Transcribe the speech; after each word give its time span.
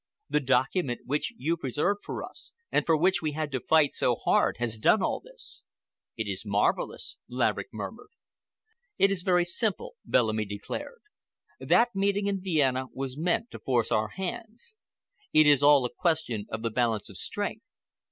The 0.31 0.39
document 0.39 1.01
which 1.05 1.35
you 1.37 1.55
preserved 1.55 1.99
for 2.03 2.23
us, 2.23 2.53
and 2.71 2.87
for 2.87 2.97
which 2.97 3.21
we 3.21 3.33
had 3.33 3.51
to 3.51 3.59
fight 3.59 3.93
so 3.93 4.15
hard, 4.15 4.55
has 4.57 4.79
done 4.79 5.03
all 5.03 5.19
this." 5.19 5.61
"It 6.17 6.27
is 6.27 6.41
marvelous!" 6.43 7.17
Laverick 7.29 7.69
murmured. 7.71 8.09
"It 8.97 9.11
is 9.11 9.21
very 9.21 9.45
simple," 9.45 9.93
Bellamy 10.03 10.45
declared. 10.45 11.03
"That 11.59 11.89
meeting 11.93 12.25
in 12.25 12.41
Vienna 12.41 12.87
was 12.91 13.15
meant 13.15 13.51
to 13.51 13.59
force 13.59 13.91
our 13.91 14.07
hands. 14.07 14.75
It 15.33 15.45
is 15.45 15.61
all 15.61 15.85
a 15.85 15.93
question 15.95 16.47
of 16.49 16.63
the 16.63 16.71
balance 16.71 17.07
of 17.07 17.15
strength. 17.17 17.71